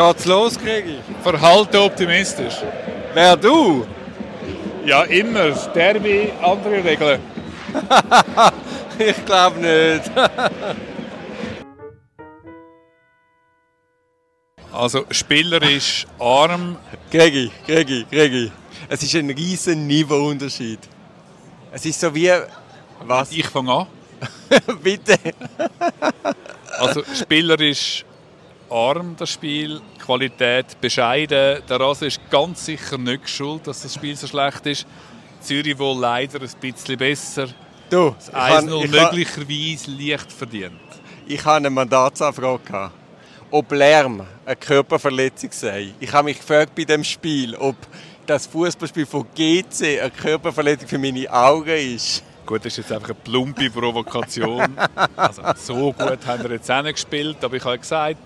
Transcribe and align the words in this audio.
Geht's 0.00 0.24
los, 0.24 0.58
Kregi? 0.58 0.98
Verhalten 1.22 1.80
optimistisch. 1.82 2.54
Wer 3.12 3.36
du? 3.36 3.86
Ja, 4.86 5.02
immer. 5.02 5.50
Derby, 5.74 6.32
andere 6.42 6.84
Regeln. 6.84 7.20
ich 8.98 9.24
glaube 9.24 9.58
nicht. 9.58 10.10
also 14.72 15.04
spielerisch 15.10 16.06
arm. 16.20 16.76
Gregi, 17.10 17.50
Gregi, 17.66 18.06
Gregi. 18.10 18.52
Es 18.88 19.02
ist 19.02 19.14
ein 19.16 19.30
riesen 19.30 19.88
Niveauunterschied. 19.88 20.80
Es 21.72 21.84
ist 21.84 22.00
so 22.00 22.14
wie... 22.14 22.30
Was? 23.06 23.32
Ich 23.32 23.46
fange 23.48 23.72
an. 23.72 23.86
Bitte. 24.82 25.18
also 26.78 27.02
spielerisch 27.14 28.04
arm, 28.70 29.16
das 29.16 29.30
Spiel. 29.30 29.80
Qualität 30.04 30.80
bescheiden. 30.80 31.62
Der 31.68 31.80
Rasen 31.80 32.08
ist 32.08 32.20
ganz 32.30 32.64
sicher 32.64 32.98
nicht 32.98 33.28
schuld, 33.28 33.66
dass 33.66 33.82
das 33.82 33.94
Spiel 33.94 34.16
so 34.16 34.26
schlecht 34.26 34.66
ist. 34.66 34.86
Zürich 35.40 35.78
wohl 35.78 35.98
leider 35.98 36.40
ein 36.40 36.50
bisschen 36.60 36.98
besser. 36.98 37.48
Du, 37.88 38.14
das 38.16 38.32
1-0 38.32 38.88
möglicherweise 38.88 39.90
leicht 39.90 40.32
verdient. 40.32 40.80
Ich 41.26 41.44
habe 41.44 41.56
eine 41.56 41.70
Mandatsanfrage 41.70 42.90
ob 43.50 43.72
Lärm 43.72 44.26
eine 44.44 44.56
Körperverletzung 44.56 45.50
sei. 45.52 45.92
Ich 45.98 46.12
habe 46.12 46.26
mich 46.26 46.38
gefragt 46.38 46.74
bei 46.74 46.84
dem 46.84 47.02
Spiel, 47.04 47.54
ob 47.56 47.76
das 48.26 48.46
Fußballspiel 48.46 49.06
von 49.06 49.26
GC 49.34 50.00
eine 50.00 50.10
Körperverletzung 50.10 50.88
für 50.88 50.98
meine 50.98 51.30
Augen 51.32 51.68
ist. 51.68 52.22
Gut, 52.46 52.64
das 52.64 52.72
ist 52.72 52.78
jetzt 52.78 52.92
einfach 52.92 53.10
eine 53.10 53.18
plumpe 53.22 53.70
Provokation. 53.70 54.76
Also, 55.16 55.42
so 55.56 55.92
gut 55.92 56.26
haben 56.26 56.42
wir 56.42 56.52
jetzt 56.52 56.70
auch 56.70 56.82
nicht 56.82 56.94
gespielt, 56.94 57.36
aber 57.42 57.56
ich 57.56 57.64
habe 57.64 57.78
gesagt, 57.78 58.18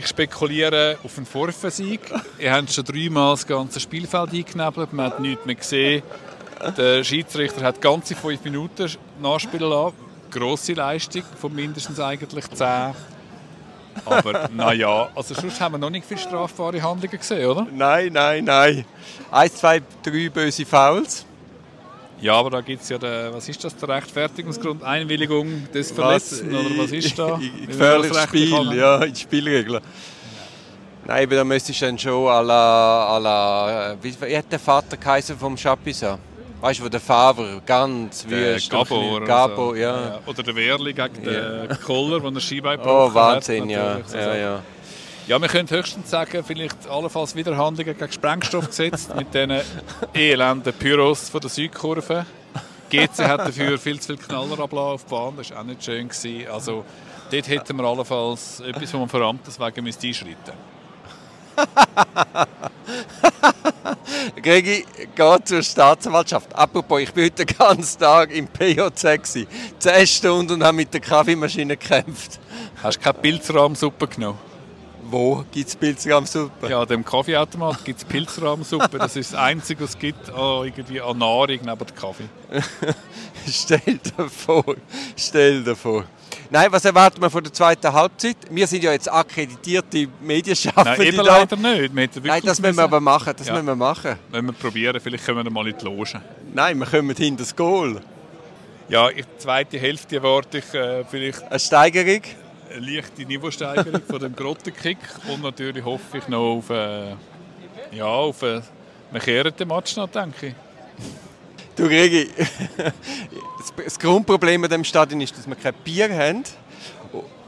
ich 0.00 0.06
spekuliere 0.06 0.96
auf 1.04 1.16
einen 1.18 1.26
Vorfensieg. 1.26 2.00
Ihr 2.38 2.52
habt 2.52 2.72
schon 2.72 2.84
dreimal 2.84 3.34
das 3.34 3.46
ganze 3.46 3.80
Spielfeld 3.80 4.32
eingenebelt, 4.32 4.92
man 4.92 5.06
hat 5.06 5.20
nichts 5.20 5.44
mehr 5.44 5.54
gesehen. 5.54 6.02
Der 6.76 7.04
Schiedsrichter 7.04 7.62
hat 7.62 7.80
ganze 7.80 8.14
fünf 8.14 8.42
Minuten 8.44 8.90
nachspielen 9.20 9.68
lassen. 9.68 9.96
Grosse 10.30 10.72
Leistung 10.72 11.22
von 11.38 11.54
mindestens 11.54 12.00
eigentlich 12.00 12.48
zehn. 12.50 12.94
Aber 14.06 14.48
naja, 14.54 15.08
also 15.14 15.34
sonst 15.34 15.60
haben 15.60 15.74
wir 15.74 15.78
noch 15.78 15.90
nicht 15.90 16.06
viele 16.06 16.20
strafbare 16.20 16.80
Handlungen 16.82 17.18
gesehen, 17.18 17.46
oder? 17.46 17.66
Nein, 17.70 18.12
nein, 18.12 18.44
nein. 18.44 18.84
Eins, 19.30 19.56
zwei, 19.56 19.82
drei 20.02 20.28
böse 20.28 20.64
Fouls. 20.64 21.26
Ja, 22.20 22.34
aber 22.34 22.50
da 22.50 22.60
gibt 22.60 22.82
es 22.82 22.88
ja, 22.88 22.98
den, 22.98 23.32
was 23.32 23.48
ist 23.48 23.64
das, 23.64 23.74
der 23.76 23.88
Rechtfertigungsgrund? 23.88 24.82
Einwilligung 24.82 25.70
des 25.72 25.90
Verletzten 25.90 26.52
was, 26.52 26.66
oder 26.66 26.78
was 26.78 26.92
ist 26.92 27.18
da? 27.18 27.40
Gefährliches 27.66 28.22
Spiel, 28.24 28.72
ja, 28.74 29.02
in 29.02 29.16
Spielregeln. 29.16 29.80
Nein, 31.06 31.24
aber 31.24 31.36
da 31.36 31.44
müsstest 31.44 31.80
du 31.80 31.86
dann 31.86 31.98
schon 31.98 32.28
à 32.28 32.42
la, 32.42 33.16
à 33.16 33.18
la 33.18 33.96
wie, 34.02 34.14
wie 34.20 34.36
hat 34.36 34.52
der 34.52 34.58
Vater 34.58 34.96
geheißen 34.96 35.38
vom 35.38 35.56
Chapuisat? 35.56 36.18
Weißt 36.60 36.80
du, 36.80 36.84
wo 36.84 36.88
der 36.90 37.00
Favre 37.00 37.62
ganz 37.64 38.26
wüst. 38.28 38.68
Gabo, 38.68 39.16
oder, 39.16 39.24
Gabo 39.24 39.70
so. 39.70 39.74
ja. 39.76 40.00
ja. 40.00 40.20
Oder 40.26 40.42
der 40.42 40.54
Wehrli 40.54 40.92
gegen 40.92 41.24
ja. 41.24 41.66
den 41.66 41.80
Kohler, 41.80 42.20
der 42.30 42.40
Skibein 42.40 42.78
Oh, 42.80 43.12
Wahnsinn, 43.14 43.70
ja. 43.70 43.98
ja, 44.12 44.34
ja. 44.36 44.62
Ja, 45.30 45.40
wir 45.40 45.46
können 45.46 45.70
höchstens 45.70 46.10
sagen, 46.10 46.42
vielleicht 46.44 46.88
allenfalls 46.88 47.36
wieder 47.36 47.56
Handlungen 47.56 47.96
gegen 47.96 48.12
Sprengstoff 48.12 48.66
gesetzt 48.66 49.14
mit 49.14 49.32
diesen 49.32 49.60
elenden 50.12 50.72
Pyros 50.72 51.28
von 51.28 51.40
der 51.40 51.48
Südkurve. 51.48 52.26
GC 52.90 53.28
hat 53.28 53.38
dafür 53.38 53.78
viel 53.78 54.00
zu 54.00 54.08
viel 54.08 54.26
Knaller 54.26 54.58
auf 54.58 55.04
die 55.04 55.10
Bahn, 55.10 55.36
das 55.36 55.52
war 55.52 55.60
auch 55.60 55.62
nicht 55.62 55.84
schön. 55.84 56.08
Gewesen. 56.08 56.50
Also 56.50 56.84
dort 57.30 57.46
hätten 57.46 57.76
wir 57.76 57.84
allenfalls 57.84 58.58
etwas, 58.58 58.92
wo 58.92 58.98
man 58.98 59.08
vor 59.08 59.20
Amtes 59.20 59.60
wegen 59.60 59.86
einschreiten 59.86 60.52
Gregi, 64.42 64.84
geh 65.14 65.36
zur 65.44 65.62
Staatsanwaltschaft. 65.62 66.52
Apropos, 66.56 67.02
ich 67.02 67.14
war 67.14 67.22
heute 67.22 67.46
den 67.46 67.56
ganzen 67.56 68.00
Tag 68.00 68.32
im 68.32 68.48
PJC. 68.48 69.46
Zehn 69.78 70.06
Stunden 70.08 70.54
und 70.54 70.64
habe 70.64 70.76
mit 70.76 70.92
der 70.92 71.00
Kaffeemaschine 71.00 71.76
gekämpft. 71.76 72.40
Hast 72.82 72.98
du 72.98 73.04
keine 73.04 73.18
Pilzrahmsuppe 73.20 74.08
genommen? 74.08 74.49
Wo 75.08 75.44
gibt 75.50 75.68
es 75.68 75.76
Pilzrahmsuppe? 75.76 76.68
Ja, 76.68 76.84
dem 76.84 77.04
Kaffeeautomat 77.04 77.84
gibt 77.84 77.98
es 78.00 78.04
Pilzrahmsuppe. 78.04 78.98
Das 78.98 79.16
ist 79.16 79.32
das 79.32 79.40
Einzige, 79.40 79.82
was 79.84 79.90
es 79.90 79.98
gibt 79.98 80.30
an, 80.30 80.66
irgendwie 80.66 81.00
an 81.00 81.18
Nahrung 81.18 81.48
neben 81.48 81.78
dem 81.78 81.94
Kaffee. 81.94 82.28
stell 83.48 83.80
dir 83.98 84.28
vor, 84.28 84.76
stell 85.16 85.64
dir 85.64 85.76
vor. 85.76 86.04
Nein, 86.52 86.70
was 86.70 86.84
erwarten 86.84 87.22
wir 87.22 87.30
von 87.30 87.44
der 87.44 87.52
zweiten 87.52 87.92
Halbzeit? 87.92 88.36
Wir 88.50 88.66
sind 88.66 88.82
ja 88.82 88.92
jetzt 88.92 89.10
akkreditierte 89.10 90.08
Medienschaffende. 90.20 90.98
Nein, 90.98 91.06
eben 91.06 91.16
leider 91.18 91.56
nicht. 91.56 92.24
Nein, 92.24 92.42
das 92.44 92.60
müssen 92.60 92.76
wir 92.76 92.84
aber 92.84 93.00
machen. 93.00 93.32
Das 93.36 93.46
ja. 93.46 93.52
müssen 93.54 93.66
wir 93.66 93.76
machen. 93.76 94.16
Wenn 94.30 94.46
wir 94.46 94.52
probieren, 94.52 95.00
vielleicht 95.00 95.24
können 95.24 95.44
wir 95.44 95.50
mal 95.50 95.66
in 95.68 95.78
die 95.78 95.84
Loge. 95.84 96.20
Nein, 96.52 96.78
wir 96.78 96.86
kommen 96.86 97.14
hinter 97.16 97.44
das 97.44 97.54
Goal. 97.54 98.00
Ja, 98.88 99.08
die 99.08 99.24
zweite 99.38 99.78
Hälfte 99.78 100.16
erwarte 100.16 100.58
ich 100.58 100.74
äh, 100.74 101.04
vielleicht... 101.04 101.44
Eine 101.44 101.60
Steigerung? 101.60 102.22
Eine 102.70 102.86
leichte 102.86 103.22
Niveausteigerung 103.22 104.00
von 104.08 104.20
dem 104.20 104.36
Grottenkick 104.36 104.98
und 105.28 105.42
natürlich 105.42 105.84
hoffe 105.84 106.18
ich 106.18 106.28
noch 106.28 106.56
auf, 106.56 106.70
äh, 106.70 107.16
ja, 107.90 108.04
auf 108.04 108.44
einen 108.44 108.62
kehrenden 109.18 109.66
Match 109.66 109.96
noch, 109.96 110.08
denke 110.08 110.48
ich. 110.48 110.54
Du 111.74 111.88
Gregi, 111.88 112.30
das 113.76 113.98
Grundproblem 113.98 114.62
an 114.62 114.70
diesem 114.70 114.84
Stadion 114.84 115.20
ist, 115.20 115.36
dass 115.36 115.48
wir 115.48 115.56
kein 115.56 115.74
Bier 115.82 116.14
haben. 116.16 116.44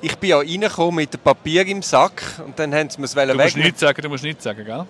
Ich 0.00 0.16
bin 0.16 0.30
ja 0.30 0.38
reingekommen 0.38 0.96
mit 0.96 1.14
dem 1.14 1.20
Papier 1.20 1.64
im 1.66 1.82
Sack 1.82 2.22
und 2.44 2.58
dann 2.58 2.74
haben 2.74 2.90
sie 2.90 2.98
mir 2.98 3.04
es 3.04 3.14
weg. 3.14 3.28
Du 3.28 3.36
musst 3.36 3.56
nichts 3.56 3.80
sagen, 3.80 4.02
du 4.02 4.08
musst 4.08 4.24
nichts 4.24 4.42
sagen, 4.42 4.64
gell? 4.64 4.86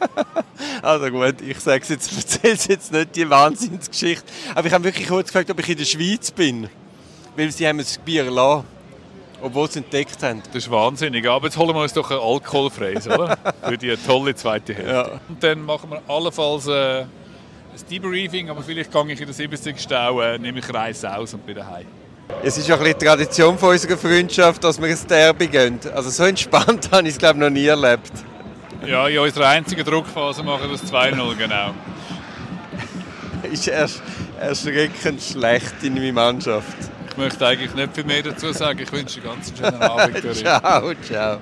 also 0.82 1.10
gut, 1.10 1.42
ich 1.42 1.60
sage 1.60 1.84
jetzt, 1.88 2.16
erzähle 2.16 2.56
jetzt 2.68 2.90
nicht 2.90 3.16
die 3.16 3.28
Wahnsinnsgeschichte. 3.28 4.24
Aber 4.54 4.66
ich 4.66 4.72
habe 4.72 4.84
wirklich 4.84 5.08
kurz 5.08 5.26
gefragt, 5.26 5.50
ob 5.50 5.60
ich 5.60 5.68
in 5.68 5.76
der 5.76 5.84
Schweiz 5.84 6.30
bin. 6.30 6.70
Weil 7.36 7.50
sie 7.50 7.68
haben 7.68 7.78
das 7.78 7.98
Bier 7.98 8.30
lassen, 8.30 8.64
obwohl 9.42 9.70
sie 9.70 9.80
es 9.80 9.84
entdeckt 9.84 10.22
haben. 10.22 10.42
Das 10.52 10.64
ist 10.64 10.70
wahnsinnig. 10.70 11.28
Aber 11.28 11.46
jetzt 11.46 11.56
holen 11.56 11.74
wir 11.74 11.82
uns 11.82 11.92
doch 11.92 12.10
ein 12.10 12.18
alkoholfreies, 12.18 13.06
oder? 13.08 13.36
Für 13.62 13.78
die 13.78 13.96
tolle 13.96 14.34
zweite 14.34 14.74
Hälfte. 14.74 14.92
Ja. 14.92 15.20
Und 15.28 15.42
dann 15.42 15.62
machen 15.62 15.90
wir 15.90 16.02
allenfalls... 16.08 16.66
Äh 16.66 17.04
ein 17.72 17.88
Debriefing, 17.90 18.50
aber 18.50 18.62
vielleicht 18.62 18.92
gehe 18.92 19.12
ich 19.12 19.20
in 19.20 19.26
der 19.26 19.34
70. 19.34 19.80
Stau, 19.80 20.20
äh, 20.20 20.38
nehme 20.38 20.58
ich 20.58 20.74
Reis 20.74 21.04
aus 21.04 21.32
und 21.34 21.46
bin 21.46 21.56
daheim. 21.56 21.86
Es 22.42 22.56
ist 22.58 22.68
ja 22.68 22.76
ein 22.76 22.82
bisschen 22.82 22.98
Tradition 22.98 23.58
von 23.58 23.70
unserer 23.70 23.96
Freundschaft, 23.96 24.62
dass 24.62 24.80
wir 24.80 24.88
ins 24.88 25.06
Derby 25.06 25.46
gehen. 25.48 25.80
Also 25.94 26.10
so 26.10 26.24
entspannt 26.24 26.90
habe 26.92 27.08
ich 27.08 27.14
es 27.14 27.18
glaube 27.18 27.38
noch 27.38 27.50
nie 27.50 27.66
erlebt. 27.66 28.12
Ja, 28.86 29.06
in 29.08 29.18
unserer 29.18 29.48
einzigen 29.48 29.84
Druckphase 29.84 30.42
machen 30.42 30.70
wir 30.70 30.76
das 30.76 30.92
2-0, 30.92 31.36
genau. 31.36 31.74
ist 33.50 33.68
erst 33.68 34.02
erschreckend 34.40 35.22
schlecht 35.22 35.82
in 35.82 35.94
meiner 35.94 36.12
Mannschaft. 36.12 36.91
Ich 37.12 37.18
möchte 37.18 37.46
eigentlich 37.46 37.74
nicht 37.74 37.94
viel 37.94 38.04
mehr 38.04 38.22
dazu 38.22 38.52
sagen. 38.52 38.78
Ich 38.78 38.90
wünsche 38.90 39.20
dir 39.20 39.30
einen 39.30 39.40
ganz 39.42 39.52
schönen 39.56 39.82
Abend. 39.82 40.34
ciao, 40.34 40.94
ciao. 41.02 41.38